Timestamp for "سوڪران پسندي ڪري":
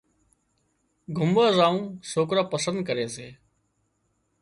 2.11-3.07